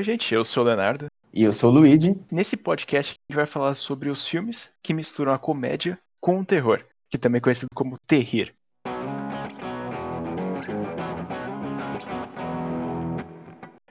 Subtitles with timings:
[0.00, 1.08] Oi, gente, eu sou o Leonardo.
[1.30, 2.18] E eu sou o Luigi.
[2.32, 6.44] Nesse podcast, a gente vai falar sobre os filmes que misturam a comédia com o
[6.44, 8.54] terror, que também é conhecido como terrir.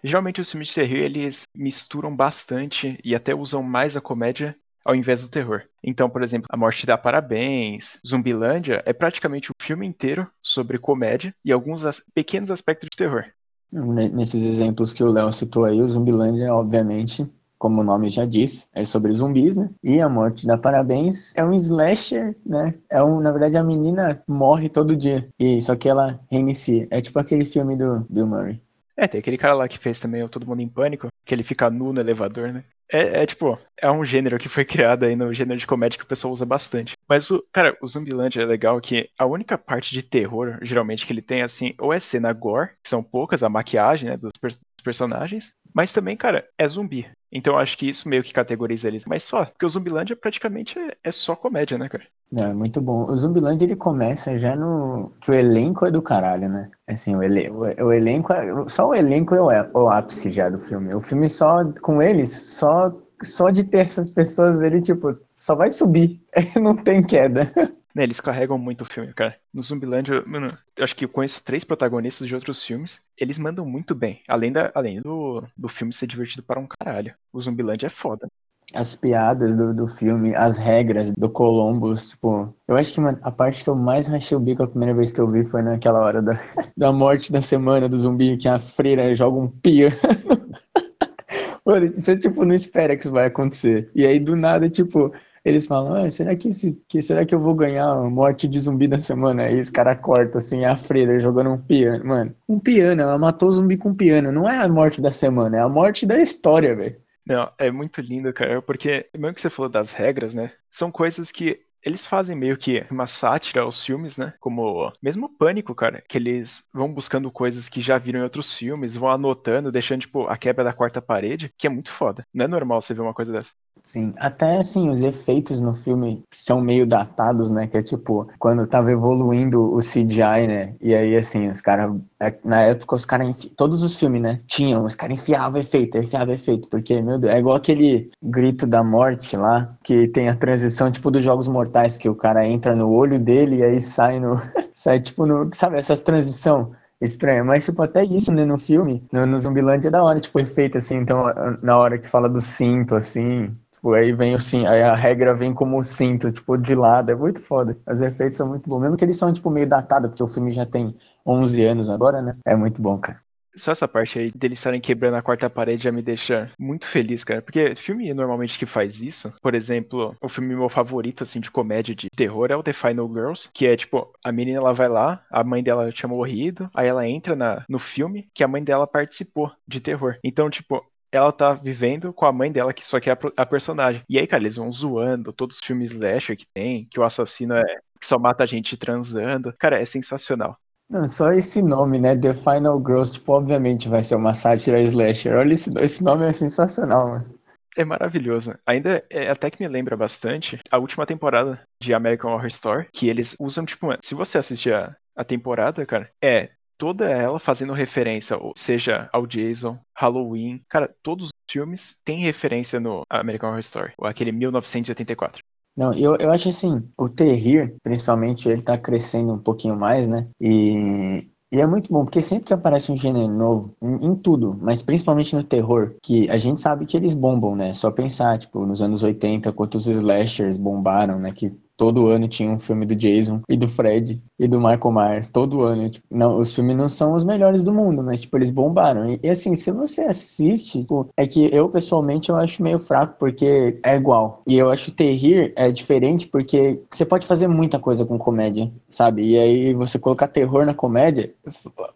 [0.03, 4.95] Geralmente os filmes de terror eles misturam bastante e até usam mais a comédia ao
[4.95, 5.61] invés do terror.
[5.83, 11.35] Então, por exemplo, A Morte dá Parabéns, Zumbilândia é praticamente o filme inteiro sobre comédia
[11.45, 13.25] e alguns as pequenos aspectos de terror.
[13.71, 17.29] Nesses exemplos que o Léo citou aí, o Zumbilândia, obviamente,
[17.59, 19.69] como o nome já diz, é sobre zumbis, né?
[19.83, 22.73] E A Morte dá Parabéns é um slasher, né?
[22.89, 25.27] É um, na verdade, a menina morre todo dia.
[25.37, 26.87] E só que ela reinicia.
[26.89, 28.61] É tipo aquele filme do Bill Murray.
[28.95, 31.43] É, tem aquele cara lá que fez também o Todo Mundo em Pânico, que ele
[31.43, 32.63] fica nu no elevador, né?
[32.91, 36.03] É, é, tipo, é um gênero que foi criado aí no gênero de comédia que
[36.03, 36.97] o pessoal usa bastante.
[37.07, 41.13] Mas, o, cara, o Zumbiland é legal que a única parte de terror, geralmente, que
[41.13, 44.49] ele tem, assim, ou é cena gore, que são poucas, a maquiagem, né, dos, per
[44.51, 47.05] dos personagens, mas também, cara, é zumbi.
[47.31, 49.05] Então acho que isso meio que categoriza eles.
[49.05, 52.03] Mas só, porque o Zumbiland praticamente é, é só comédia, né, cara?
[52.35, 53.03] É, muito bom.
[53.03, 55.11] O Zumbiland ele começa já no.
[55.21, 56.69] que o elenco é do caralho, né?
[56.87, 57.49] Assim, o, ele...
[57.49, 58.33] o, elenco.
[58.33, 58.67] É...
[58.67, 59.83] Só o elenco é o...
[59.83, 60.93] o ápice já do filme.
[60.93, 65.69] O filme só com eles, só só de ter essas pessoas, ele, tipo, só vai
[65.69, 66.21] subir.
[66.59, 67.51] Não tem queda.
[67.95, 69.35] Né, eles carregam muito o filme, cara.
[69.53, 73.01] No Zumbiland, eu, mano, eu acho que eu conheço três protagonistas de outros filmes.
[73.17, 74.21] Eles mandam muito bem.
[74.27, 77.15] Além, da, além do, do filme ser divertido para um caralho.
[77.33, 78.27] O Zumbiland é foda
[78.73, 83.63] as piadas do, do filme, as regras do Columbus, tipo, eu acho que a parte
[83.63, 86.21] que eu mais rachei o bico a primeira vez que eu vi foi naquela hora
[86.21, 86.39] da,
[86.77, 89.95] da morte da semana do zumbi, que a freira joga um piano.
[91.65, 93.91] Mano, você, tipo, não espera que isso vai acontecer.
[93.93, 95.11] E aí, do nada, tipo,
[95.43, 98.59] eles falam, ah, será que, esse, que será que eu vou ganhar a morte de
[98.59, 99.43] zumbi da semana?
[99.43, 102.05] Aí os caras cortam assim a freira jogando um piano.
[102.05, 104.31] Mano, um piano, ela matou o zumbi com um piano.
[104.31, 106.97] Não é a morte da semana, é a morte da história, velho.
[107.25, 110.51] Não, é muito lindo, cara, porque mesmo que você falou das regras, né?
[110.69, 114.33] São coisas que eles fazem meio que uma sátira aos filmes, né?
[114.39, 118.53] Como mesmo o Pânico, cara, que eles vão buscando coisas que já viram em outros
[118.53, 122.25] filmes, vão anotando, deixando, tipo, a quebra da quarta parede, que é muito foda.
[122.33, 123.53] Não é normal você ver uma coisa dessa.
[123.83, 127.67] Sim, até assim, os efeitos no filme são meio datados, né?
[127.67, 130.75] Que é tipo, quando tava evoluindo o CGI, né?
[130.79, 131.95] E aí, assim, os caras.
[132.19, 133.45] É, na época, os caras.
[133.57, 134.41] Todos os filmes, né?
[134.45, 136.67] Tinham, os caras enfiavam efeito, enfiavam efeito.
[136.69, 141.09] Porque, meu Deus, é igual aquele grito da morte lá, que tem a transição, tipo,
[141.09, 144.39] dos Jogos Mortais, que o cara entra no olho dele e aí sai no.
[144.73, 145.49] sai, tipo, no.
[145.53, 147.43] Sabe, essas transição estranha.
[147.43, 150.77] Mas, tipo, até isso, né, no filme, no, no Zumbiland é da hora, tipo, efeito,
[150.77, 151.25] assim, então,
[151.61, 155.33] na hora que fala do cinto, assim, Tipo, aí vem o sim, aí a regra
[155.33, 157.11] vem como cinto, tipo, de lado.
[157.11, 157.77] É muito foda.
[157.87, 158.81] Os efeitos são muito bons.
[158.81, 160.93] Mesmo que eles são, tipo, meio datados, porque o filme já tem
[161.25, 162.35] 11 anos agora, né?
[162.45, 163.21] É muito bom, cara.
[163.55, 167.23] Só essa parte aí deles estarem quebrando a quarta parede já me deixa muito feliz,
[167.23, 167.41] cara.
[167.41, 171.95] Porque filme normalmente que faz isso, por exemplo, o filme meu favorito, assim, de comédia
[171.95, 175.25] de terror é o The Final Girls, que é tipo, a menina ela vai lá,
[175.31, 178.85] a mãe dela tinha morrido, aí ela entra na, no filme que a mãe dela
[178.85, 180.17] participou de terror.
[180.23, 184.03] Então, tipo, ela tá vivendo com a mãe dela, que só que é a, personagem.
[184.07, 187.55] E aí, cara, eles vão zoando todos os filmes slasher que tem, que o assassino
[187.55, 187.63] é
[187.99, 189.53] que só mata a gente transando.
[189.59, 190.57] Cara, é sensacional.
[190.89, 192.15] Não, só esse nome, né?
[192.15, 195.35] The Final Girls, tipo, obviamente vai ser uma sátira slasher.
[195.35, 197.39] Olha, esse, esse nome é sensacional, mano.
[197.77, 198.57] É maravilhoso.
[198.65, 203.07] Ainda é até que me lembra bastante a última temporada de American Horror Story, que
[203.07, 206.49] eles usam, tipo, se você assistir a, a temporada, cara, é
[206.79, 213.03] toda ela fazendo referência, seja ao Jason, Halloween, cara, todos os filmes têm referência no
[213.09, 215.43] American Horror Story, ou aquele 1984.
[215.75, 220.27] Não, eu, eu acho assim, o Terrir, principalmente, ele tá crescendo um pouquinho mais, né?
[220.39, 224.57] E, e é muito bom, porque sempre que aparece um gênero novo, em, em, tudo,
[224.61, 227.73] mas principalmente no terror, que a gente sabe que eles bombam, né?
[227.73, 231.33] Só pensar, tipo, nos anos 80, quantos slashers bombaram, né?
[231.33, 235.29] Que todo ano tinha um filme do Jason e do Fred e do Michael Myers,
[235.29, 235.89] todo ano.
[235.89, 239.05] Tipo, não, os filmes não são os melhores do mundo, mas, tipo, eles bombaram.
[239.05, 243.15] E, e, assim, se você assiste, tipo, é que eu, pessoalmente, eu acho meio fraco,
[243.17, 244.43] porque é igual.
[244.45, 249.25] E eu acho terrir é diferente, porque você pode fazer muita coisa com comédia, sabe?
[249.25, 251.33] E aí, você colocar terror na comédia,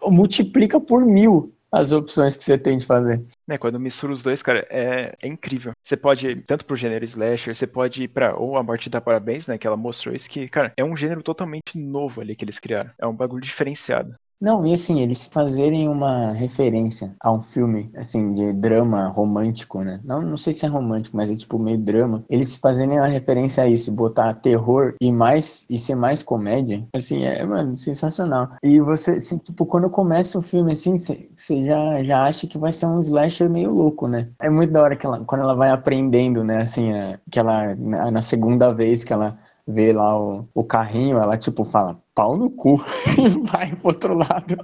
[0.02, 3.26] multiplica por mil as opções que você tem de fazer.
[3.50, 5.74] É, quando mistura os dois, cara, é, é incrível.
[5.84, 9.02] Você pode ir tanto pro gênero slasher, você pode ir pra ou a morte da
[9.02, 12.46] parabéns, né, que ela mostrou isso que, cara, é um gênero totalmente novo ali que
[12.46, 12.92] eles criaram.
[13.00, 14.14] É um bagulho diferenciado.
[14.40, 20.02] Não, e assim, eles fazerem uma referência a um filme, assim, de drama romântico, né?
[20.04, 22.26] Não, não sei se é romântico, mas é tipo meio drama.
[22.30, 27.24] Eles fazerem uma referência a isso, botar terror e mais, e ser mais comédia, assim,
[27.24, 28.50] é, mano, sensacional.
[28.62, 32.74] E você, assim, tipo, quando começa o filme, assim, você já, já acha que vai
[32.74, 34.30] ser um slasher meio louco, né?
[34.42, 37.74] É muito da hora que ela, quando ela vai aprendendo, né, assim, é, que ela,
[37.76, 39.38] na, na segunda vez que ela
[39.68, 42.82] vê lá o, o carrinho, ela, tipo, fala, pau no cu,
[43.18, 44.58] e vai pro outro lado.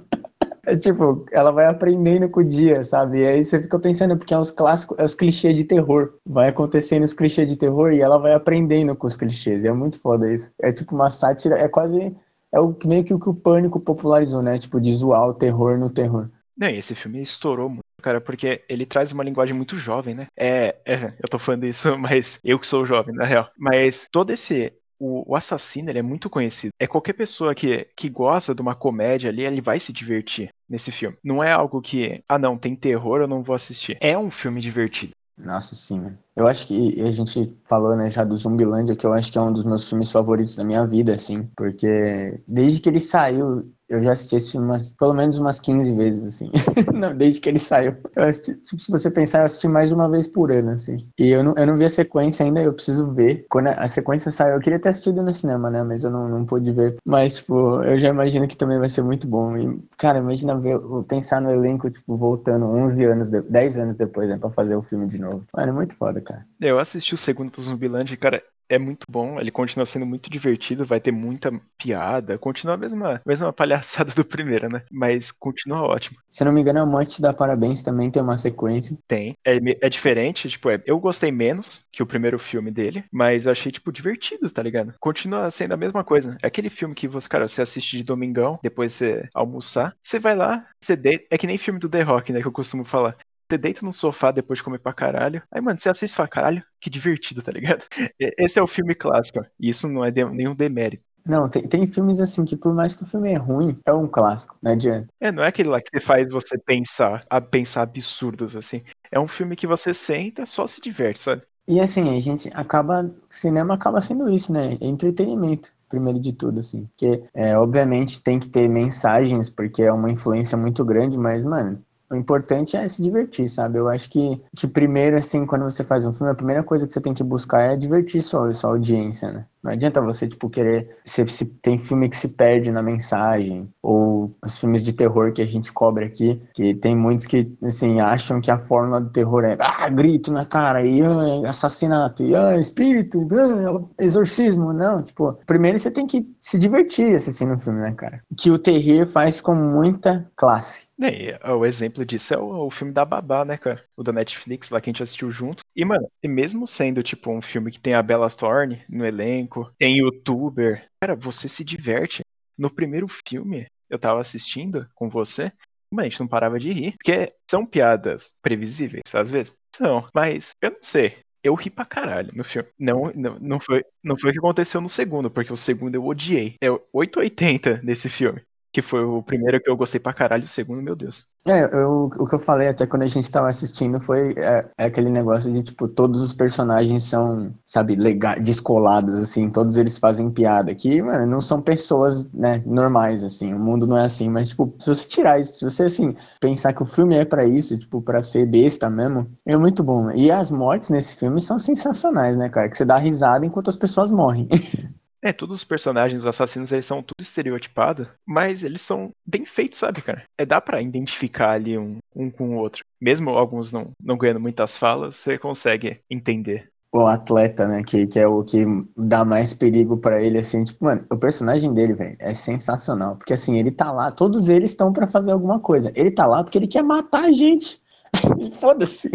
[0.70, 3.20] É tipo, ela vai aprendendo com o dia, sabe?
[3.20, 6.14] E aí você fica pensando, porque é os clássicos, é os clichês de terror.
[6.24, 9.64] Vai acontecendo os clichês de terror e ela vai aprendendo com os clichês.
[9.64, 10.52] É muito foda isso.
[10.60, 12.14] É tipo uma sátira, é quase.
[12.52, 14.58] É o, meio que o que o pânico popularizou, né?
[14.58, 16.28] Tipo, de zoar o terror no terror.
[16.56, 20.26] Não, esse filme estourou muito, cara, porque ele traz uma linguagem muito jovem, né?
[20.36, 23.48] É, é eu tô falando isso, mas eu que sou jovem, na real.
[23.58, 26.72] Mas todo esse o, assassino ele é muito conhecido.
[26.78, 30.92] É qualquer pessoa que, que gosta de uma comédia ali, ele vai se divertir nesse
[30.92, 31.16] filme.
[31.24, 33.96] Não é algo que, ah não, tem terror, eu não vou assistir.
[34.00, 35.12] É um filme divertido.
[35.38, 36.12] Nossa, sim.
[36.36, 39.40] Eu acho que a gente falou, né, já do Zumbilândia, que eu acho que é
[39.40, 44.02] um dos meus filmes favoritos da minha vida, assim, porque desde que ele saiu, eu
[44.04, 46.50] já assisti esse filme umas, pelo menos umas 15 vezes, assim.
[46.94, 47.96] não, desde que ele saiu.
[48.16, 50.96] Assisti, tipo, se você pensar, eu assisti mais de uma vez por ano, assim.
[51.18, 53.46] E eu não, eu não vi a sequência ainda, eu preciso ver.
[53.50, 55.82] Quando a, a sequência saiu, eu queria ter assistido no cinema, né?
[55.82, 56.96] Mas eu não, não pude ver.
[57.04, 59.56] Mas, tipo, eu já imagino que também vai ser muito bom.
[59.56, 60.78] E, cara, imagina ver,
[61.08, 64.38] pensar no elenco, tipo, voltando 11 anos, de, 10 anos depois, né?
[64.38, 65.44] Pra fazer o filme de novo.
[65.52, 66.46] Mano, é muito foda, cara.
[66.60, 68.40] Eu assisti o segundo do Zumbiland, cara,
[68.70, 73.20] é muito bom, ele continua sendo muito divertido, vai ter muita piada, continua a mesma,
[73.26, 74.82] mesma palhaçada do primeiro, né?
[74.90, 76.18] Mas continua ótimo.
[76.30, 78.96] Se não me engano, a Morte dá Parabéns também tem uma sequência.
[79.08, 79.36] Tem.
[79.44, 83.52] É, é diferente, tipo, é, eu gostei menos que o primeiro filme dele, mas eu
[83.52, 84.94] achei, tipo, divertido, tá ligado?
[85.00, 86.36] Continua sendo a mesma coisa.
[86.42, 90.36] É aquele filme que você, cara, você assiste de domingão, depois você almoçar, você vai
[90.36, 91.26] lá, você deita.
[91.30, 92.40] É que nem filme do The Rock, né?
[92.40, 93.16] Que eu costumo falar.
[93.50, 95.42] Você deita no sofá depois de comer pra caralho.
[95.50, 97.84] Aí, mano, você assiste e fala, caralho, que divertido, tá ligado?
[98.38, 99.44] Esse é o filme clássico.
[99.58, 101.02] E isso não é de, nenhum demérito.
[101.26, 104.06] Não, tem, tem filmes assim que por mais que o filme é ruim, é um
[104.06, 105.08] clássico, não adianta.
[105.20, 108.82] É, não é aquele lá que você faz você pensar, a pensar absurdos, assim.
[109.10, 111.42] É um filme que você senta, só se diverte, sabe?
[111.68, 113.10] E assim, a gente acaba.
[113.28, 114.78] Cinema acaba sendo isso, né?
[114.80, 116.86] É entretenimento primeiro de tudo, assim.
[116.86, 121.82] Porque, é, obviamente, tem que ter mensagens, porque é uma influência muito grande, mas, mano,
[122.10, 123.78] o importante é se divertir, sabe?
[123.78, 126.92] Eu acho que, que primeiro, assim, quando você faz um filme, a primeira coisa que
[126.92, 129.46] você tem que buscar é divertir sua, sua audiência, né?
[129.62, 130.96] Não adianta você, tipo, querer.
[131.04, 135.42] Se, se, tem filme que se perde na mensagem, ou os filmes de terror que
[135.42, 139.44] a gente cobre aqui, que tem muitos que, assim, acham que a fórmula do terror
[139.44, 144.72] é ah, grito na cara, e ah, assassinato, e ah, espírito, ah, exorcismo.
[144.72, 148.22] Não, tipo, primeiro você tem que se divertir assistindo o filme, né, cara?
[148.36, 150.90] Que o Terrir faz com muita classe.
[151.02, 153.82] É, o exemplo disso é o, o, filme da Babá, né, cara?
[154.00, 155.62] O da Netflix, lá que a gente assistiu junto.
[155.76, 159.70] E, mano, e mesmo sendo, tipo, um filme que tem a Bella Thorne no elenco,
[159.78, 160.86] tem youtuber.
[161.02, 162.22] Cara, você se diverte.
[162.56, 165.52] No primeiro filme, eu tava assistindo com você,
[165.92, 166.92] mas a gente não parava de rir.
[166.92, 169.52] Porque são piadas previsíveis, às vezes.
[169.76, 171.18] São, mas eu não sei.
[171.42, 172.68] Eu ri pra caralho no filme.
[172.78, 176.06] Não, não, não, foi, não foi o que aconteceu no segundo, porque o segundo eu
[176.06, 176.54] odiei.
[176.62, 178.40] É 880 nesse filme.
[178.72, 181.26] Que foi o primeiro que eu gostei pra caralho, o segundo, meu Deus.
[181.46, 184.84] É, eu, o que eu falei até quando a gente tava assistindo foi é, é
[184.84, 190.30] aquele negócio de, tipo, todos os personagens são, sabe, legais, descolados, assim, todos eles fazem
[190.30, 190.74] piada.
[190.74, 194.74] Que, mano, não são pessoas, né, normais, assim, o mundo não é assim, mas, tipo,
[194.78, 198.02] se você tirar isso, se você, assim, pensar que o filme é para isso, tipo,
[198.02, 200.10] para ser besta mesmo, é muito bom.
[200.10, 203.76] E as mortes nesse filme são sensacionais, né, cara, que você dá risada enquanto as
[203.76, 204.46] pessoas morrem.
[205.22, 209.78] É, todos os personagens, os assassinos, eles são tudo estereotipados, mas eles são bem feitos,
[209.78, 210.24] sabe, cara?
[210.38, 212.82] É, dá para identificar ali um, um com o outro.
[212.98, 216.70] Mesmo alguns não, não ganhando muitas falas, você consegue entender.
[216.92, 218.64] O atleta, né, que, que é o que
[218.96, 223.14] dá mais perigo para ele, assim, tipo, mano, o personagem dele, velho, é sensacional.
[223.14, 225.92] Porque, assim, ele tá lá, todos eles estão para fazer alguma coisa.
[225.94, 227.80] Ele tá lá porque ele quer matar a gente.
[228.60, 229.10] Foda-se.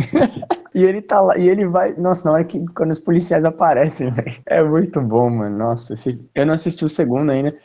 [0.73, 1.93] e ele tá lá, e ele vai.
[1.95, 4.35] Nossa, na hora que quando os policiais aparecem, velho.
[4.45, 5.57] É muito bom, mano.
[5.57, 6.19] Nossa, esse...
[6.33, 7.55] eu não assisti o segundo ainda.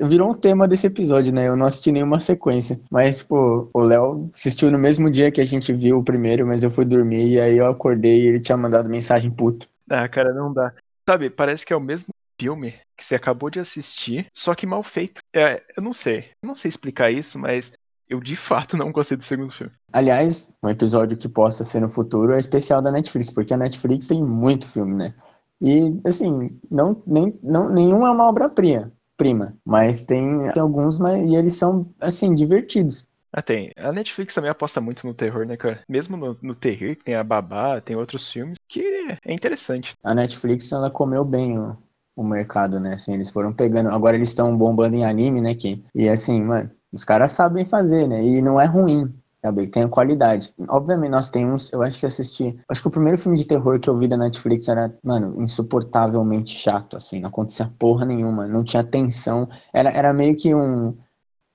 [0.00, 1.48] Virou um tema desse episódio, né?
[1.48, 2.80] Eu não assisti nenhuma sequência.
[2.90, 6.62] Mas, tipo, o Léo assistiu no mesmo dia que a gente viu o primeiro, mas
[6.62, 9.68] eu fui dormir e aí eu acordei e ele tinha mandado mensagem puto.
[9.88, 10.72] Ah, cara, não dá.
[11.08, 12.08] Sabe, parece que é o mesmo
[12.40, 15.20] filme que você acabou de assistir, só que mal feito.
[15.34, 16.30] É, eu não sei.
[16.42, 17.72] Eu não sei explicar isso, mas
[18.10, 19.72] eu de fato não gostei do segundo filme.
[19.92, 24.06] Aliás, um episódio que possa ser no futuro é especial da Netflix, porque a Netflix
[24.08, 25.14] tem muito filme, né?
[25.60, 28.92] E, assim, não, nem, não, nenhum é uma obra-prima.
[29.16, 29.56] prima.
[29.64, 33.06] Mas tem, tem alguns, mas, e eles são, assim, divertidos.
[33.32, 33.70] Ah, tem.
[33.76, 35.84] A Netflix também aposta muito no terror, né, cara?
[35.88, 38.82] Mesmo no, no terror, que tem a Babá, tem outros filmes, que
[39.24, 39.94] é interessante.
[40.02, 41.76] A Netflix, ela comeu bem o,
[42.16, 42.94] o mercado, né?
[42.94, 43.90] Assim, eles foram pegando.
[43.90, 45.54] Agora eles estão bombando em anime, né?
[45.54, 48.24] Que, e assim, mano, os caras sabem fazer, né?
[48.24, 49.12] E não é ruim.
[49.42, 49.66] Sabe?
[49.68, 50.52] Tem qualidade.
[50.68, 51.72] Obviamente, nós temos.
[51.72, 52.58] Eu acho que assisti.
[52.68, 56.54] Acho que o primeiro filme de terror que eu vi da Netflix era, mano, insuportavelmente
[56.54, 57.20] chato, assim.
[57.20, 58.46] Não acontecia porra nenhuma.
[58.46, 59.48] Não tinha tensão.
[59.72, 60.94] Era, era meio que um.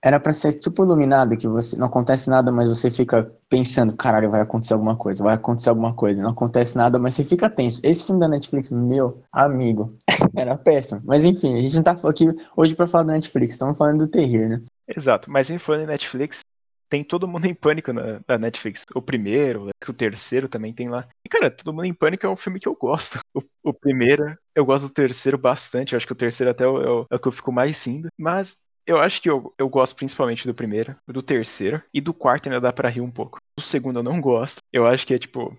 [0.03, 4.29] Era pra ser tipo iluminado, que você não acontece nada, mas você fica pensando, caralho,
[4.29, 6.21] vai acontecer alguma coisa, vai acontecer alguma coisa.
[6.21, 7.81] Não acontece nada, mas você fica tenso.
[7.83, 9.95] Esse filme da Netflix, meu amigo,
[10.35, 11.01] era péssimo.
[11.03, 14.07] Mas enfim, a gente não tá aqui hoje pra falar da Netflix, estamos falando do
[14.07, 14.61] terror, né?
[14.87, 16.41] Exato, mas em falando Netflix,
[16.89, 18.83] tem Todo Mundo em Pânico na, na, Netflix.
[18.93, 21.07] O primeiro, o terceiro também tem lá.
[21.25, 23.19] E, cara, Todo Mundo em Pânico é um filme que eu gosto.
[23.35, 25.93] O, o primeiro, eu gosto do terceiro bastante.
[25.93, 28.07] Eu acho que o terceiro até é o, é o que eu fico mais indo.
[28.17, 31.81] Mas eu acho que eu, eu gosto principalmente do primeiro, do terceiro.
[31.93, 33.39] E do quarto ainda dá pra rir um pouco.
[33.57, 34.59] Do segundo eu não gosto.
[34.71, 35.53] Eu acho que é, tipo,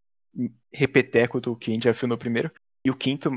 [0.73, 2.51] repeteco do que a gente já viu no primeiro.
[2.85, 3.31] E o quinto,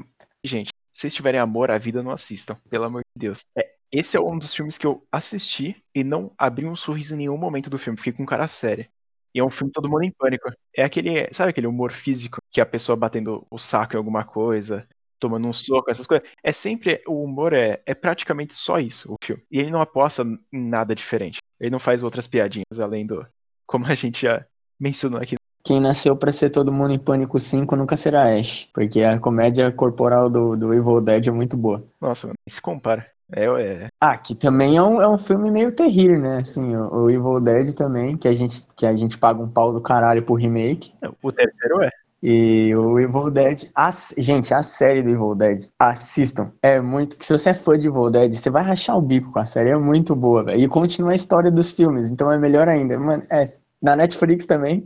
[0.44, 2.56] gente, se vocês tiverem amor à vida, não assistam.
[2.70, 3.42] Pelo amor de Deus.
[3.58, 7.18] É, esse é um dos filmes que eu assisti e não abri um sorriso em
[7.18, 7.98] nenhum momento do filme.
[7.98, 8.90] Fiquei com cara séria.
[9.34, 10.50] E é um filme todo mundo em pânico.
[10.76, 14.88] É aquele, sabe aquele humor físico que a pessoa batendo o saco em alguma coisa,
[15.20, 16.28] tomando um soco, essas coisas.
[16.44, 19.44] É sempre, o humor é, é praticamente só isso, o filme.
[19.52, 21.40] E ele não aposta em nada diferente.
[21.60, 23.26] Ele não faz outras piadinhas, além do,
[23.68, 24.46] como a gente já
[24.80, 25.36] mencionou aqui.
[25.64, 29.72] Quem nasceu para ser todo mundo em Pânico 5 nunca será Ash, porque a comédia
[29.72, 31.86] corporal do, do Evil Dead é muito boa.
[32.02, 33.06] Nossa, mano, se compara.
[33.32, 33.88] É, é.
[34.00, 36.40] Ah, que também é um, é um filme meio terrível, né?
[36.40, 39.72] Assim, o, o, Evil Dead também, que a, gente, que a gente paga um pau
[39.72, 40.94] do caralho por remake.
[41.22, 41.90] O terceiro é.
[42.22, 46.52] E o Evil Dead, as, gente, a série do Evil Dead, assistam.
[46.62, 47.16] É muito.
[47.24, 49.70] Se você é fã de Evil Dead, você vai rachar o bico com a série.
[49.70, 50.60] É muito boa, velho.
[50.60, 53.00] E continua a história dos filmes, então é melhor ainda.
[53.00, 53.46] Mano, é
[53.82, 54.84] na Netflix também.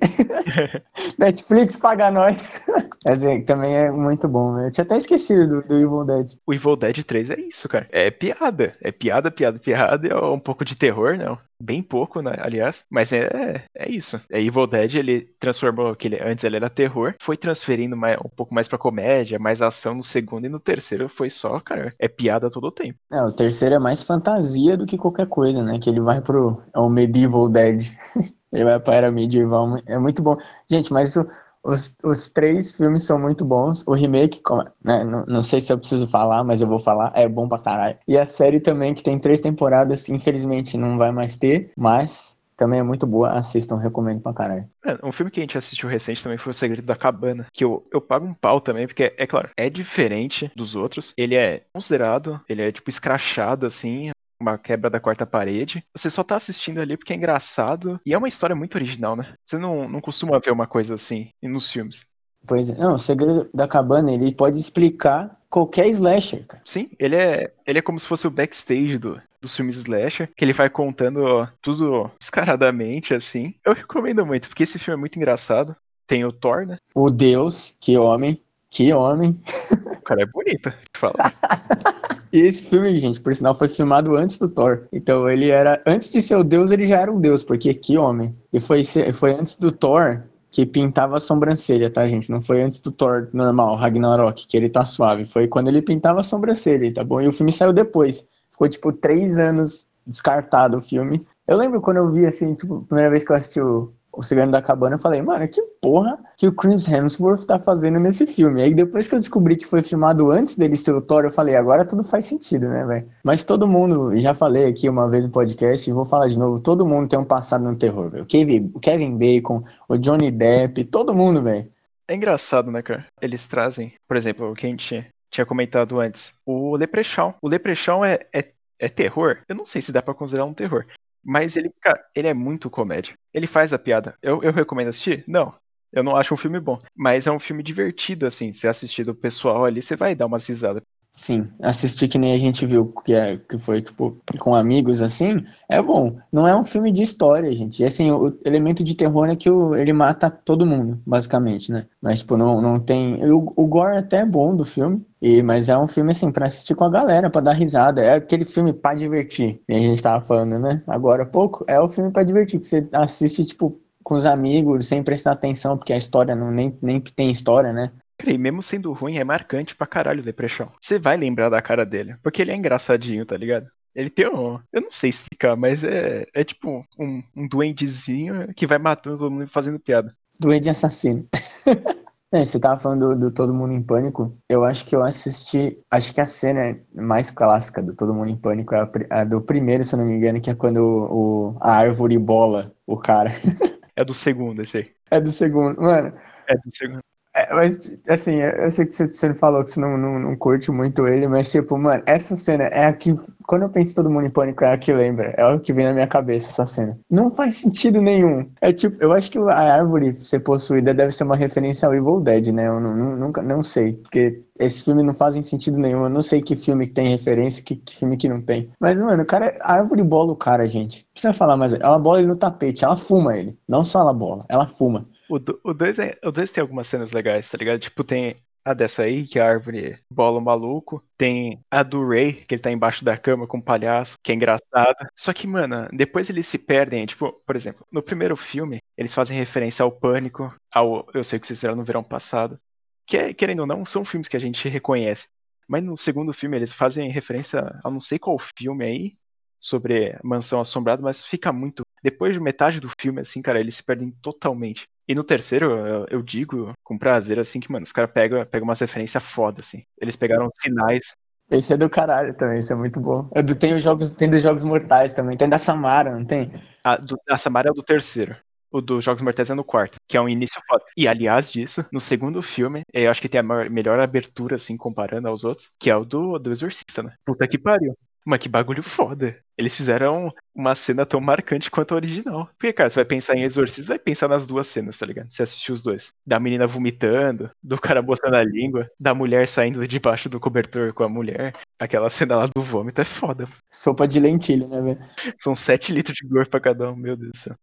[1.18, 2.62] Netflix paga nós.
[3.06, 4.68] Assim, também é muito bom, né?
[4.68, 6.34] Eu tinha até esquecido do, do, Evil Dead.
[6.46, 7.88] O Evil Dead 3 é isso, cara.
[7.92, 8.76] É piada.
[8.82, 10.08] É piada, piada, piada.
[10.08, 11.38] É um pouco de terror, não.
[11.60, 12.34] Bem pouco, né?
[12.40, 12.86] Aliás.
[12.90, 14.20] Mas é, é isso.
[14.32, 16.22] É Evil Dead, ele transformou aquele.
[16.22, 20.04] Antes ele era terror, foi transferindo mais, um pouco mais pra comédia, mais ação no
[20.04, 21.94] segundo e no terceiro foi só, cara.
[22.00, 23.00] É piada todo o tempo.
[23.12, 25.80] É, o terceiro é mais fantasia do que qualquer coisa, né?
[25.80, 26.62] Que ele vai pro.
[26.74, 27.84] É o Medieval Dead.
[28.54, 29.80] Ele vai para medieval.
[29.88, 30.38] É muito bom.
[30.70, 31.16] Gente, mas
[31.64, 33.84] os, os três filmes são muito bons.
[33.88, 34.42] O remake,
[34.84, 37.12] né, não, não, sei se eu preciso falar, mas eu vou falar.
[37.16, 37.98] É bom pra caralho.
[38.08, 42.80] E a série também, que tem três temporadas, infelizmente não vai mais ter, mas também
[42.80, 43.32] é muito boa.
[43.32, 44.70] Assistam, recomendo pra caralho.
[44.86, 47.64] É, um filme que a gente assistiu recente também foi O Segredo da Cabana, que
[47.64, 51.14] eu, eu pago um pau também, porque, é claro, é diferente dos outros.
[51.18, 54.12] Ele é considerado, ele é, tipo, escrachado, assim,
[54.44, 55.84] uma quebra da quarta parede.
[55.96, 59.34] Você só tá assistindo ali porque é engraçado e é uma história muito original, né?
[59.44, 62.06] Você não, não costuma ver uma coisa assim nos filmes.
[62.46, 66.62] Pois é, não, o segredo da cabana, ele pode explicar qualquer slasher, cara.
[66.66, 70.44] Sim, ele é, ele é como se fosse o backstage do, dos filmes slasher, que
[70.44, 73.56] ele vai contando ó, tudo descaradamente, assim.
[73.64, 75.76] Eu recomendo muito, porque esse filme é muito engraçado.
[76.06, 76.78] Tem o Thor, né?
[76.94, 79.40] O Deus, que homem, que homem.
[79.72, 81.34] O cara é bonito, falar.
[82.34, 84.88] E esse filme, gente, por sinal, foi filmado antes do Thor.
[84.92, 85.80] Então ele era.
[85.86, 88.36] Antes de ser o Deus, ele já era um Deus, porque que homem.
[88.52, 88.82] E foi,
[89.14, 92.32] foi antes do Thor que pintava a sobrancelha, tá, gente?
[92.32, 95.26] Não foi antes do Thor normal, Ragnarok, que ele tá suave.
[95.26, 97.22] Foi quando ele pintava a sobrancelha, tá bom?
[97.22, 98.26] E o filme saiu depois.
[98.52, 101.26] Ficou, tipo, três anos descartado o filme.
[101.48, 104.22] Eu lembro quando eu vi, assim, tipo, a primeira vez que eu assisti o, o
[104.22, 108.28] Segredo da Cabana, eu falei, mano, que porra que o Chris Hemsworth tá fazendo nesse
[108.28, 108.62] filme?
[108.62, 111.56] Aí depois que eu descobri que foi filmado antes dele ser o Thor, eu falei,
[111.56, 113.10] agora tudo faz sentido, né, velho?
[113.24, 116.60] Mas todo mundo, já falei aqui uma vez no podcast e vou falar de novo,
[116.60, 118.26] todo mundo tem um passado no terror, velho.
[118.26, 121.68] Kevin, Kevin Bacon, o Johnny Depp, todo mundo, velho.
[122.08, 123.08] É engraçado, né, cara?
[123.22, 127.34] Eles trazem, por exemplo, o que a gente tinha comentado antes, o Leprechaun.
[127.42, 129.40] O Leprechaun é, é, é terror?
[129.50, 130.86] Eu não sei se dá para considerar um terror.
[131.24, 133.18] Mas ele, cara, ele é muito comédia.
[133.34, 134.18] Ele faz a piada.
[134.22, 135.24] Eu, eu recomendo assistir?
[135.28, 135.56] Não.
[135.92, 136.80] Eu não acho um filme bom.
[136.96, 138.52] Mas é um filme divertido, assim.
[138.52, 140.82] Se assistir do pessoal ali, você vai dar uma risada.
[141.16, 145.46] Sim, assistir que nem a gente viu, que, é, que foi, tipo, com amigos, assim,
[145.70, 146.18] é bom.
[146.32, 147.84] Não é um filme de história, gente.
[147.84, 151.86] E, assim, o elemento de terror é que o, ele mata todo mundo, basicamente, né?
[152.02, 153.24] Mas, tipo, não, não tem...
[153.32, 156.48] O, o gore até é bom do filme, e, mas é um filme, assim, pra
[156.48, 158.02] assistir com a galera, pra dar risada.
[158.04, 160.82] É aquele filme pra divertir, que a gente tava falando, né?
[160.88, 164.88] Agora há pouco, é o filme pra divertir, que você assiste, tipo, com os amigos,
[164.88, 167.92] sem prestar atenção, porque a história não nem, nem tem história, né?
[168.26, 170.72] E mesmo sendo ruim, é marcante pra caralho o Depressão.
[170.80, 172.16] Você vai lembrar da cara dele.
[172.22, 173.68] Porque ele é engraçadinho, tá ligado?
[173.96, 174.60] Ele tem um.
[174.72, 179.32] Eu não sei explicar, mas é, é tipo um, um duendezinho que vai matando todo
[179.32, 180.12] mundo e fazendo piada.
[180.40, 181.28] Duende assassino.
[182.34, 184.36] É, você tava falando do, do, Todo Mundo em Pânico.
[184.50, 185.80] Eu acho que eu assisti.
[185.92, 189.40] Acho que a cena mais clássica do Todo Mundo em Pânico é a, a do
[189.40, 192.98] primeiro, se eu não me engano, que é quando o, o, a árvore bola o
[192.98, 193.30] cara.
[193.96, 194.92] É do segundo, esse aí.
[195.12, 195.80] É do segundo.
[195.80, 196.12] Mano.
[196.50, 197.04] É do segundo.
[197.44, 201.08] É, mas, assim, eu sei que você falou que você não, não, não, curte muito
[201.08, 204.30] ele, mas, tipo, mano, essa cena é a que, quando eu penso Todo Mundo em
[204.30, 206.98] Pânico, é a que lembra, é o que vem na minha cabeça, essa cena.
[207.10, 208.50] Não faz sentido nenhum.
[208.62, 212.22] É tipo, eu acho que a árvore ser possuída deve ser uma referência ao Evil
[212.22, 212.68] Dead, né?
[212.68, 216.04] Eu não, nunca, não sei, porque esse filme não fazem sentido nenhum.
[216.04, 218.72] Eu não sei que filme que tem referência, que, que filme que não tem.
[218.80, 221.00] Mas, mano, o cara, a árvore bola o cara, gente.
[221.00, 221.74] Não precisa falar mais.
[221.74, 223.58] Ela bola ele no tapete, ela fuma ele.
[223.68, 225.02] Não só ela bola, ela fuma.
[225.30, 227.80] O 2 o dois é, o tem algumas cenas legais, tá ligado?
[227.80, 231.04] Tipo, tem a dessa aí, que a árvore bola o maluco.
[231.18, 234.36] Tem a do Ray, que ele tá embaixo da cama com um palhaço, que é
[234.36, 235.10] engraçada.
[235.16, 237.06] Só que, mano, depois eles se perdem.
[237.06, 241.48] Tipo, por exemplo, no primeiro filme, eles fazem referência ao Pânico, ao Eu Sei Que
[241.48, 242.60] Vocês Fizeram no Verão Passado.
[243.06, 245.28] Que, é, querendo ou não, são filmes que a gente reconhece.
[245.68, 249.18] Mas no segundo filme, eles fazem referência a não sei qual filme aí,
[249.64, 251.84] sobre Mansão Assombrada, mas fica muito.
[252.04, 254.86] Depois de metade do filme, assim, cara, eles se perdem totalmente.
[255.08, 258.68] E no terceiro, eu, eu digo com prazer, assim, que, mano, os caras pegam, pegam
[258.68, 259.86] umas referências foda, assim.
[259.98, 261.14] Eles pegaram sinais.
[261.50, 263.30] Esse é do caralho também, esse é muito bom.
[263.34, 266.52] É do, tem os jogos, tem dos Jogos Mortais também, tem da Samara, não tem?
[266.84, 268.36] A, do, a Samara é do terceiro.
[268.74, 270.84] O dos Jogos Mortais é no quarto, que é um início foda.
[270.98, 274.76] E aliás disso, no segundo filme, eu acho que tem a maior, melhor abertura, assim,
[274.76, 277.14] comparando aos outros, que é o do, do Exorcista, né?
[277.24, 277.96] Puta que pariu.
[278.26, 279.38] Mas que bagulho foda.
[279.58, 282.50] Eles fizeram uma cena tão marcante quanto a original.
[282.58, 285.30] Porque, cara, você vai pensar em Exorcismo, vai pensar nas duas cenas, tá ligado?
[285.30, 286.12] Você assistiu os dois.
[286.26, 291.04] Da menina vomitando, do cara botando a língua, da mulher saindo debaixo do cobertor com
[291.04, 291.54] a mulher.
[291.78, 293.48] Aquela cena lá do vômito é foda.
[293.70, 295.00] Sopa de lentilha, né, velho?
[295.38, 297.56] São sete litros de gordo pra cada um, meu Deus do céu.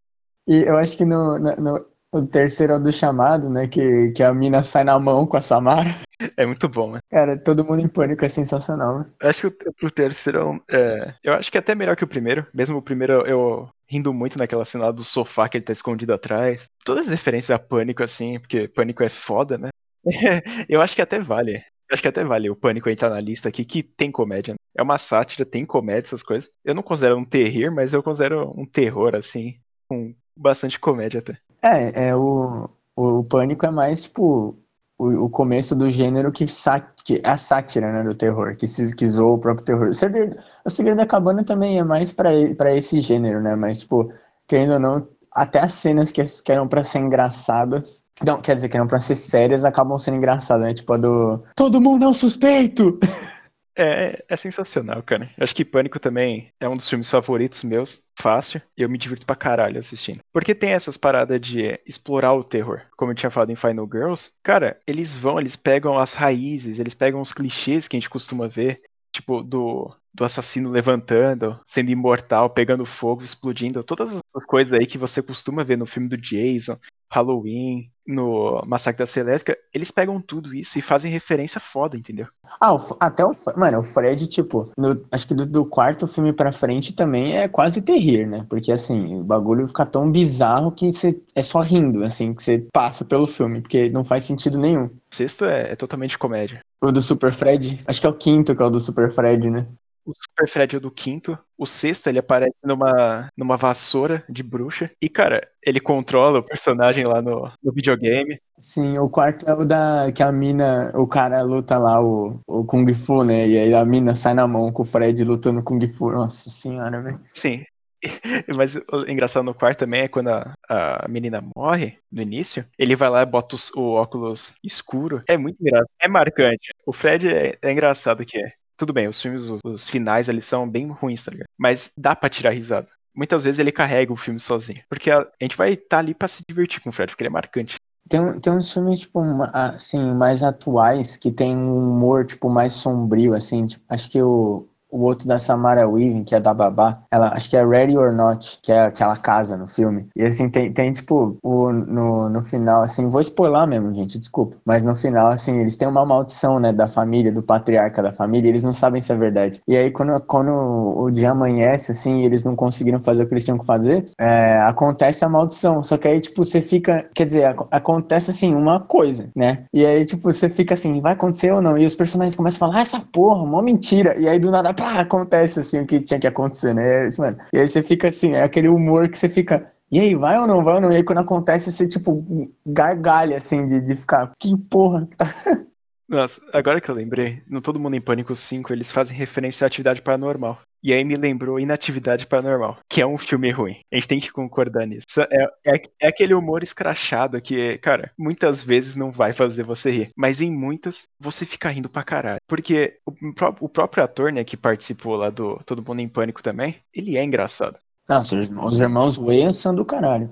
[0.46, 3.68] E eu acho que no, no, o terceiro é do chamado, né?
[3.68, 5.90] Que, que a mina sai na mão com a Samara.
[6.36, 6.98] É muito bom, né?
[7.10, 9.06] Cara, todo mundo em pânico é sensacional, né?
[9.22, 12.46] Acho que o, o terceiro é, Eu acho que é até melhor que o primeiro.
[12.52, 16.12] Mesmo o primeiro eu rindo muito naquela cena lá do sofá que ele tá escondido
[16.12, 16.68] atrás.
[16.84, 19.70] Todas as referências a pânico, assim, porque pânico é foda, né?
[20.68, 21.62] eu acho que até vale.
[21.90, 24.54] Acho que até vale o Pânico entrar na lista aqui, que tem comédia.
[24.54, 24.58] Né?
[24.76, 26.48] É uma sátira, tem comédia, essas coisas.
[26.64, 31.38] Eu não considero um terror, mas eu considero um terror, assim, com bastante comédia até.
[31.62, 34.56] É, é o, o Pânico é mais, tipo,
[34.98, 38.94] o, o começo do gênero que, sá, que a sátira, né, do terror, que, se,
[38.94, 39.88] que zoa o próprio terror.
[39.88, 42.32] O Segredo, o Segredo da Cabana também é mais para
[42.74, 44.12] esse gênero, né, mas, tipo,
[44.48, 48.68] querendo ou não, até as cenas que, que eram pra ser engraçadas, não, quer dizer,
[48.68, 52.08] que eram pra ser sérias, acabam sendo engraçadas, né, tipo a do Todo mundo é
[52.08, 52.98] um suspeito!
[53.76, 55.30] É, é sensacional, cara.
[55.38, 59.24] Acho que Pânico também é um dos filmes favoritos meus, fácil, e eu me divirto
[59.24, 60.20] pra caralho assistindo.
[60.32, 62.82] Porque tem essas paradas de explorar o terror.
[62.96, 66.94] Como eu tinha falado em Final Girls, cara, eles vão, eles pegam as raízes, eles
[66.94, 72.50] pegam os clichês que a gente costuma ver, tipo, do, do assassino levantando, sendo imortal,
[72.50, 76.76] pegando fogo, explodindo, todas essas coisas aí que você costuma ver no filme do Jason,
[77.10, 82.26] Halloween, no Massacre da Serra Elétrica, eles pegam tudo isso e fazem referência foda, entendeu?
[82.60, 83.32] Ah, o, até o.
[83.56, 87.48] Mano, o Fred, tipo, no, acho que do, do, quarto filme pra frente também é
[87.48, 88.44] quase terrir, né?
[88.48, 92.66] Porque assim, o bagulho fica tão bizarro que você é só rindo, assim, que você
[92.72, 94.86] passa pelo filme, porque não faz sentido nenhum.
[94.86, 96.60] O sexto é, é totalmente comédia.
[96.80, 97.80] O do Super Fred?
[97.86, 99.66] Acho que é o quinto que é o do Super Fred, né?
[100.10, 101.38] O Super Fred é o do quinto.
[101.56, 104.90] O sexto, ele aparece numa, numa vassoura de bruxa.
[105.00, 108.40] E, cara, ele controla o personagem lá no, no videogame.
[108.58, 112.64] Sim, o quarto é o da que a mina, o cara luta lá o, o
[112.64, 113.46] Kung Fu, né?
[113.46, 116.10] E aí a mina sai na mão com o Fred lutando Kung Fu.
[116.10, 117.20] Nossa senhora, velho.
[117.34, 117.64] Sim.
[118.56, 122.96] Mas o engraçado no quarto também é quando a, a menina morre no início, ele
[122.96, 125.20] vai lá e bota os, o óculos escuro.
[125.28, 125.90] É muito engraçado.
[126.00, 126.70] É marcante.
[126.86, 128.52] O Fred é, é engraçado que é.
[128.80, 131.48] Tudo bem, os filmes, os, os finais, eles são bem ruins, tá ligado?
[131.58, 132.88] Mas dá pra tirar risada.
[133.14, 134.80] Muitas vezes ele carrega o filme sozinho.
[134.88, 137.28] Porque a, gente vai estar tá ali pra se divertir com o Fred, porque ele
[137.28, 137.76] é marcante.
[138.08, 139.20] Tem, tem uns filmes, tipo,
[139.52, 143.66] assim, mais atuais, que tem um humor, tipo, mais sombrio, assim.
[143.66, 147.02] Tipo, acho que o, o outro da Samara Weaving, que é da Babá.
[147.10, 150.06] Ela, acho que é Ready or Not, que é aquela casa no filme.
[150.16, 154.56] E assim, tem, tem tipo, o, no, no final, assim, vou spoiler mesmo, gente, desculpa.
[154.64, 158.48] Mas no final, assim, eles têm uma maldição, né, da família, do patriarca da família,
[158.48, 159.60] eles não sabem se é verdade.
[159.66, 163.34] E aí, quando, quando o dia amanhece, assim, e eles não conseguiram fazer o que
[163.34, 165.82] eles tinham que fazer, é, acontece a maldição.
[165.82, 169.64] Só que aí, tipo, você fica, quer dizer, ac acontece, assim, uma coisa, né?
[169.72, 171.76] E aí, tipo, você fica assim, vai acontecer ou não?
[171.76, 174.18] E os personagens começam a falar, ah, essa porra, uma mentira.
[174.18, 177.06] E aí, do nada, pá, acontece, assim, o que tinha que acontecer, né?
[177.06, 177.38] É mano.
[177.52, 180.46] E aí você fica assim, é aquele humor que você fica, e aí, vai ou
[180.46, 180.92] não vai ou não?
[180.92, 182.24] E aí quando acontece, você, tipo,
[182.64, 185.06] gargalha, assim, de, de ficar, que porra.
[186.08, 189.68] Nossa, agora que eu lembrei, no Todo Mundo em Pânico 5, eles fazem referência à
[189.68, 190.58] atividade paranormal.
[190.82, 193.76] E aí me lembrou Inatividade Paranormal, que é um filme ruim.
[193.92, 195.06] A gente tem que concordar nisso.
[195.20, 200.08] É, é, é, aquele humor escrachado que, cara, muitas vezes não vai fazer você rir.
[200.16, 202.40] Mas em muitas, você fica rindo pra caralho.
[202.48, 203.12] Porque o,
[203.60, 207.24] o próprio ator, né, que participou lá do Todo Mundo em Pânico também, ele é
[207.24, 207.78] engraçado.
[208.08, 210.30] Não, os irmãos Wayans são do caralho.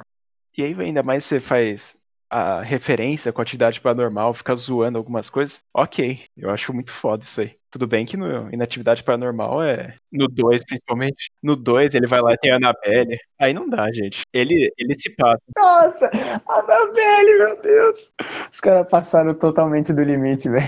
[0.56, 1.96] E aí ainda mais você faz
[2.30, 7.24] a referência com a atividade paranormal, fica zoando algumas coisas, ok, eu acho muito foda
[7.24, 7.54] isso aí.
[7.70, 9.94] Tudo bem que no Inatividade Paranormal é.
[10.10, 11.30] No 2, principalmente.
[11.42, 13.18] No 2, ele vai lá e tem a Annabelle.
[13.38, 14.22] Aí não dá, gente.
[14.32, 15.44] Ele, ele se passa.
[15.56, 16.10] Nossa!
[16.48, 18.10] Annabelle, meu Deus!
[18.50, 20.66] Os caras passaram totalmente do limite, velho.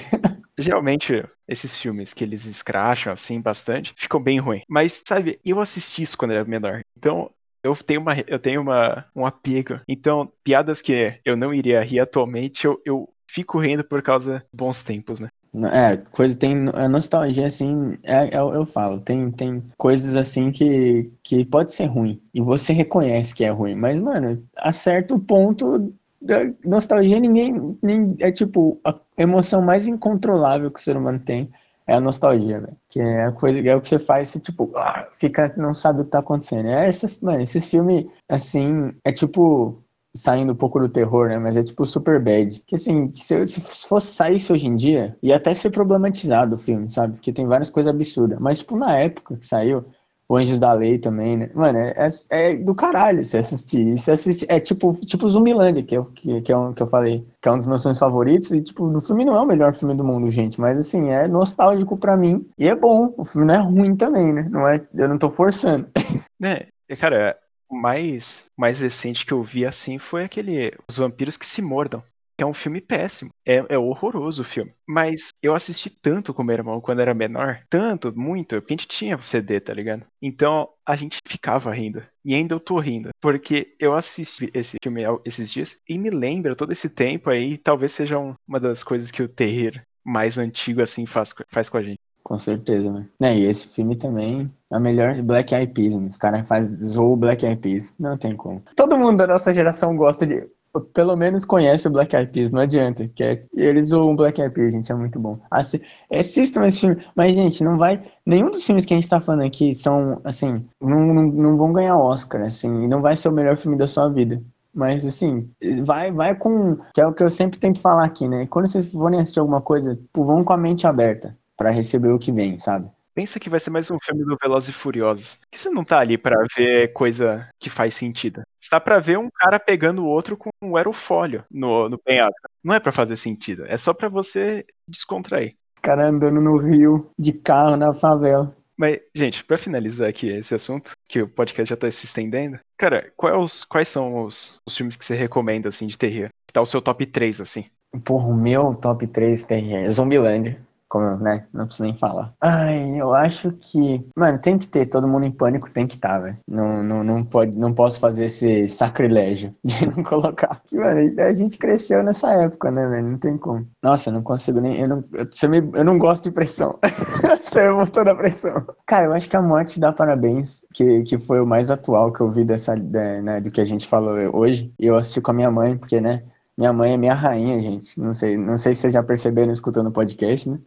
[0.58, 4.62] Geralmente, esses filmes que eles escracham assim bastante, ficam bem ruins.
[4.68, 6.82] Mas, sabe, eu assisti isso quando era menor.
[6.96, 7.30] Então,
[7.62, 9.80] eu tenho uma eu tenho uma um apego.
[9.88, 14.44] Então, piadas que eu não iria rir atualmente, eu, eu fico rindo por causa de
[14.52, 15.28] bons tempos, né?
[15.72, 21.10] É, coisa tem a nostalgia assim, é, eu, eu falo, tem, tem coisas assim que,
[21.24, 25.92] que pode ser ruim e você reconhece que é ruim, mas mano, a certo ponto
[26.22, 31.50] da nostalgia ninguém, nem é tipo a emoção mais incontrolável que o ser humano tem
[31.90, 32.76] é a nostalgia, velho.
[32.88, 36.02] Que é a coisa, é o que você faz, você, tipo, ah, fica, não sabe
[36.02, 36.68] o que tá acontecendo.
[36.68, 39.82] É esses, mano, esses filmes, assim, é tipo,
[40.14, 41.38] saindo um pouco do terror, né?
[41.38, 42.62] Mas é tipo super bad.
[42.66, 46.90] Que assim, se, se fosse saísse hoje em dia, ia até ser problematizado o filme,
[46.90, 47.14] sabe?
[47.14, 48.38] Porque tem várias coisas absurdas.
[48.40, 49.84] Mas, tipo, na época que saiu,
[50.28, 51.50] o Anjos da Lei também, né?
[51.54, 53.98] Mano, é, é, é do caralho você assistir.
[53.98, 57.26] Você assiste, é tipo, tipo Zumbilândia, que, eu, que, que, é um, que eu falei,
[57.42, 58.52] que é um dos meus filmes favoritos.
[58.52, 60.60] E, tipo, o filme não é o melhor filme do mundo, gente.
[60.60, 62.46] Mas, assim, é nostálgico pra mim.
[62.56, 63.12] E é bom.
[63.16, 64.48] O filme não é ruim também, né?
[64.50, 65.88] Não é, eu não tô forçando.
[66.42, 67.36] É, cara,
[67.70, 72.02] mais, mais recente que eu vi, assim, foi aquele Os Vampiros que se Mordam
[72.42, 73.30] é um filme péssimo.
[73.46, 74.72] É, é horroroso o filme.
[74.88, 77.62] Mas eu assisti tanto com meu irmão quando era menor.
[77.68, 80.06] Tanto, muito, porque a gente tinha o CD, tá ligado?
[80.22, 82.02] Então a gente ficava rindo.
[82.24, 83.10] E ainda eu tô rindo.
[83.20, 87.58] Porque eu assisti esse filme esses dias e me lembra todo esse tempo aí.
[87.58, 91.82] Talvez seja uma das coisas que o terror mais antigo assim faz, faz com a
[91.82, 91.98] gente.
[92.30, 93.08] Com certeza, né?
[93.20, 96.06] É, e esse filme também, a melhor Black Eyed Peas, né?
[96.06, 98.62] os caras fazem zoou Black Eyed Peas, não tem como.
[98.76, 100.48] Todo mundo da nossa geração gosta de
[100.94, 103.08] pelo menos conhece o Black Eyed Peas, não adianta.
[103.16, 105.40] Que é, eles zoam o Black Eyed Peas, gente, é muito bom.
[105.50, 108.00] Assi assistam esse filme, mas, gente, não vai.
[108.24, 111.72] Nenhum dos filmes que a gente tá falando aqui são, assim, não, não, não vão
[111.72, 114.40] ganhar Oscar, assim, e não vai ser o melhor filme da sua vida.
[114.72, 115.50] Mas, assim,
[115.82, 116.76] vai, vai com.
[116.94, 118.46] Que é o que eu sempre tento falar aqui, né?
[118.46, 122.32] Quando vocês forem assistir alguma coisa, vão com a mente aberta para receber o que
[122.32, 122.90] vem, sabe?
[123.14, 125.38] Pensa que vai ser mais um filme do Velozes e Furiosos.
[125.50, 128.40] Que você não tá ali para ver coisa que faz sentido.
[128.58, 132.48] Você tá pra ver um cara pegando o outro com um aerofólio no, no penhasco.
[132.64, 133.66] Não é para fazer sentido.
[133.66, 135.52] É só para você descontrair.
[135.76, 138.56] Os caras andando no rio, de carro, na favela.
[138.74, 143.12] Mas, gente, para finalizar aqui esse assunto, que o podcast já tá se estendendo, cara,
[143.18, 146.30] quais, quais são os, os filmes que você recomenda, assim, de terror?
[146.46, 147.66] Que tá o seu top 3, assim?
[148.02, 150.58] Porra, o meu top 3 terror é Zombiland
[150.90, 151.46] como, né?
[151.54, 152.34] Não preciso nem falar.
[152.40, 154.04] Ai, eu acho que.
[154.16, 156.38] Mano, tem que ter, todo mundo em pânico tem que estar, tá, velho.
[156.48, 160.60] Não, não, não, pode, não posso fazer esse sacrilégio de não colocar.
[160.72, 163.06] Mano, a gente cresceu nessa época, né, velho?
[163.06, 163.66] Não tem como.
[163.80, 164.80] Nossa, eu não consigo nem.
[164.80, 166.76] Eu não, você me, eu não gosto de pressão.
[167.40, 168.66] você me botou na pressão.
[168.84, 172.20] Cara, eu acho que a morte dá parabéns, que, que foi o mais atual que
[172.20, 174.74] eu vi dessa, né, do que a gente falou hoje.
[174.76, 176.24] E eu assisti com a minha mãe, porque, né?
[176.60, 177.98] Minha mãe é minha rainha, gente.
[177.98, 180.58] Não sei, não sei se vocês já perceberam escutando o podcast, né?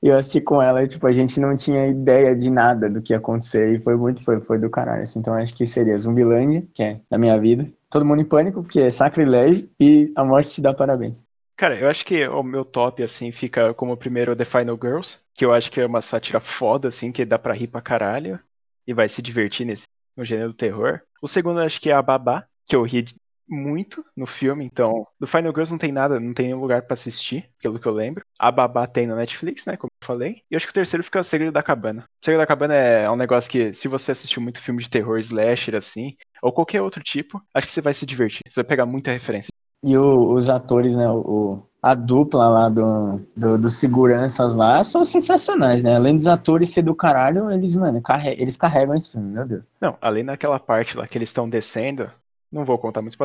[0.00, 3.02] E eu assisti com ela e, tipo, a gente não tinha ideia de nada do
[3.02, 3.74] que ia acontecer.
[3.74, 5.02] E foi muito, foi, foi do caralho.
[5.02, 5.18] Assim.
[5.18, 7.68] Então acho que seria Zumbilândia, que é da minha vida.
[7.90, 9.68] Todo mundo em pânico, porque é sacrilégio.
[9.80, 11.24] E a morte te dá parabéns.
[11.56, 15.44] Cara, eu acho que o meu top, assim, fica como primeiro The Final Girls, que
[15.44, 18.38] eu acho que é uma sátira foda, assim, que dá pra rir pra caralho
[18.86, 21.00] e vai se divertir nesse no gênero do terror.
[21.20, 23.06] O segundo, eu acho que é a Babá, que eu ri
[23.48, 25.06] muito no filme, então.
[25.18, 27.92] Do Final Girls não tem nada, não tem nenhum lugar para assistir, pelo que eu
[27.92, 28.24] lembro.
[28.38, 29.76] A Babá tem no Netflix, né?
[29.76, 30.42] Como eu falei.
[30.50, 32.02] E eu acho que o terceiro fica o Segredo da Cabana.
[32.02, 35.18] O Segredo da Cabana é um negócio que, se você assistiu muito filme de terror,
[35.18, 38.42] slasher, assim, ou qualquer outro tipo, acho que você vai se divertir.
[38.48, 39.52] Você vai pegar muita referência.
[39.84, 41.08] E o, os atores, né?
[41.10, 45.96] O, a dupla lá do, do, dos seguranças lá são sensacionais, né?
[45.96, 49.68] Além dos atores ser do caralho, eles, mano, carre eles carregam esse filme, meu Deus.
[49.80, 52.08] Não, além daquela parte lá que eles estão descendo,
[52.52, 53.16] não vou contar muito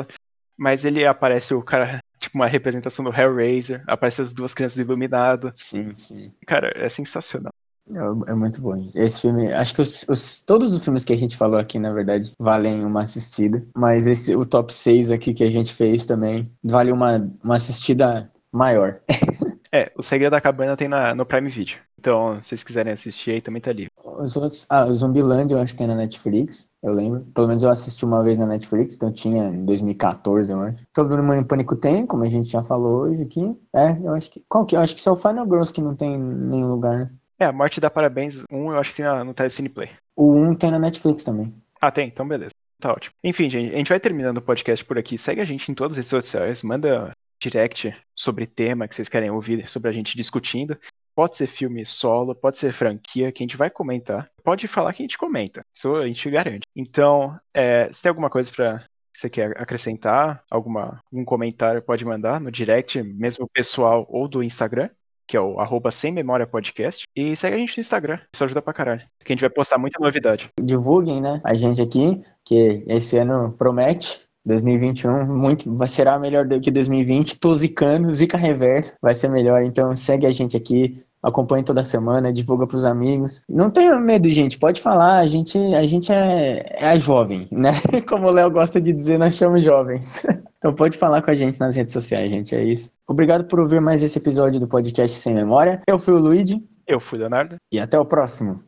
[0.58, 5.52] mas ele aparece o cara, tipo uma representação do Hellraiser, aparece as duas crianças iluminadas.
[5.56, 6.32] Sim, sim.
[6.46, 7.54] Cara, é sensacional.
[7.90, 8.90] É, é muito bom.
[8.96, 11.94] Esse filme, acho que os, os, todos os filmes que a gente falou aqui, na
[11.94, 13.66] verdade, valem uma assistida.
[13.76, 18.30] Mas esse, o top 6 aqui que a gente fez também, vale uma, uma assistida
[18.52, 19.00] maior.
[19.72, 21.78] É, o Segredo da Cabana tem na, no Prime Video.
[22.00, 23.88] Então, se vocês quiserem assistir aí, também tá ali.
[24.04, 24.66] Os outros.
[24.70, 27.22] Ah, o Zumbiland eu acho que tem na Netflix, eu lembro.
[27.34, 30.78] Pelo menos eu assisti uma vez na Netflix, então tinha em 2014, eu acho.
[30.94, 33.56] Todo mundo em Pânico tem, como a gente já falou hoje aqui.
[33.76, 34.44] É, eu acho que.
[34.48, 34.76] Qual que?
[34.76, 37.12] Eu acho que só o Final Girls que não tem em nenhum lugar, né?
[37.40, 39.90] É, a Morte dá Parabéns 1 eu acho que tem na, no Telecine Play.
[40.16, 41.54] O 1 tem na Netflix também.
[41.80, 42.08] Ah, tem?
[42.08, 42.52] Então beleza.
[42.80, 43.14] Tá ótimo.
[43.24, 45.18] Enfim, gente, a gente vai terminando o podcast por aqui.
[45.18, 49.30] Segue a gente em todas as redes sociais, manda direct sobre tema que vocês querem
[49.30, 50.78] ouvir sobre a gente discutindo.
[51.16, 54.30] Pode ser filme solo, pode ser franquia, que a gente vai comentar.
[54.44, 56.62] Pode falar que a gente comenta, isso a gente garante.
[56.76, 58.84] Então, é, se tem alguma coisa para
[59.18, 64.90] você quer acrescentar, alguma, algum comentário, pode mandar no direct, mesmo pessoal ou do Instagram,
[65.28, 67.04] que é o arroba sem memória podcast.
[67.16, 69.02] E segue a gente no Instagram, isso ajuda pra caralho.
[69.18, 70.50] Porque a gente vai postar muita novidade.
[70.62, 71.42] Divulguem, né?
[71.44, 74.27] A gente aqui, que esse ano promete.
[74.48, 77.40] 2021 muito, vai será melhor do que 2020.
[77.40, 79.62] Tô zicando, zica reverso, vai ser melhor.
[79.64, 83.42] Então segue a gente aqui, acompanhe toda semana, divulga pros amigos.
[83.48, 87.74] Não tenha medo, gente, pode falar, a gente, a gente é, é a jovem, né?
[88.08, 90.26] Como o Léo gosta de dizer, nós somos jovens.
[90.58, 92.92] Então pode falar com a gente nas redes sociais, gente, é isso.
[93.08, 95.84] Obrigado por ouvir mais esse episódio do podcast Sem Memória.
[95.88, 96.60] Eu fui o Luigi.
[96.88, 97.58] Eu fui o Leonardo.
[97.72, 98.64] E até o próximo.